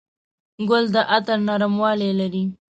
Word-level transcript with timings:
ګل 0.69 0.85
د 0.93 0.95
عطر 1.13 1.39
نرموالی 1.47 2.11
لري. 2.19 2.43